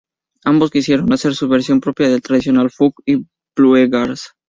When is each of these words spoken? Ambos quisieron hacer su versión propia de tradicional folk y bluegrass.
Ambos 0.45 0.71
quisieron 0.71 1.13
hacer 1.13 1.35
su 1.35 1.47
versión 1.47 1.79
propia 1.79 2.09
de 2.09 2.19
tradicional 2.21 2.71
folk 2.71 2.95
y 3.05 3.23
bluegrass. 3.55 4.29